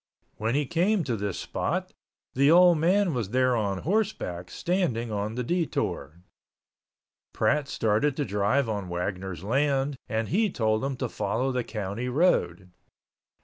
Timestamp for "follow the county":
11.07-12.09